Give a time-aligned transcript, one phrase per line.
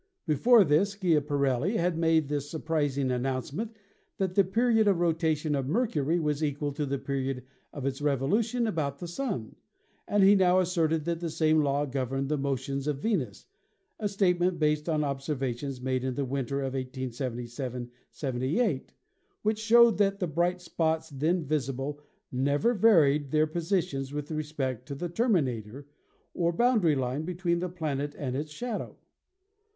[0.25, 3.75] Before this Schia parelli had made the surprising announcement
[4.17, 8.65] that the period of rotation of Mercury was equal to the period of its revolution
[8.65, 9.57] about the Sun,
[10.07, 13.45] and he now asserted that the same law governed the motions of Venus,
[13.99, 18.95] a statement based on observations made in the winter of 1877 78,
[19.43, 21.99] which showed that the bright spots then visible
[22.31, 25.85] never varied their positions with respect to the terminator,
[26.33, 28.97] or boundary line between the planet and its shadow.